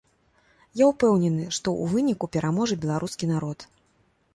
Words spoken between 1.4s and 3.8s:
што ў выніку пераможа беларускі народ.